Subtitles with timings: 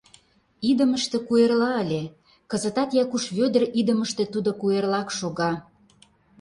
[0.69, 2.03] Идымыште куэрла ыле,
[2.51, 5.51] кызытат Якуш Вӧдыр идымыште тудо куэрлак шога.